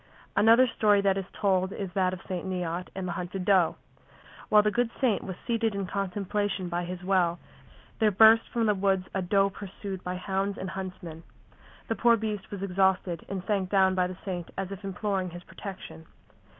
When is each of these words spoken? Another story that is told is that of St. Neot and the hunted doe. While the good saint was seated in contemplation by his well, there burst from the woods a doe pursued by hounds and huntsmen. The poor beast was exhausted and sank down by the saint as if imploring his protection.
Another 0.35 0.65
story 0.65 0.99
that 1.01 1.15
is 1.15 1.27
told 1.31 1.71
is 1.71 1.91
that 1.93 2.11
of 2.11 2.23
St. 2.27 2.43
Neot 2.43 2.87
and 2.95 3.07
the 3.07 3.11
hunted 3.11 3.45
doe. 3.45 3.75
While 4.49 4.63
the 4.63 4.71
good 4.71 4.89
saint 4.99 5.23
was 5.23 5.35
seated 5.45 5.75
in 5.75 5.85
contemplation 5.85 6.69
by 6.69 6.85
his 6.85 7.03
well, 7.03 7.37
there 7.99 8.09
burst 8.09 8.49
from 8.49 8.65
the 8.65 8.73
woods 8.73 9.07
a 9.13 9.21
doe 9.21 9.51
pursued 9.51 10.03
by 10.03 10.15
hounds 10.15 10.57
and 10.57 10.71
huntsmen. 10.71 11.21
The 11.87 11.93
poor 11.93 12.17
beast 12.17 12.49
was 12.49 12.63
exhausted 12.63 13.23
and 13.29 13.43
sank 13.45 13.69
down 13.69 13.93
by 13.93 14.07
the 14.07 14.17
saint 14.25 14.49
as 14.57 14.71
if 14.71 14.83
imploring 14.83 15.29
his 15.29 15.43
protection. 15.43 16.07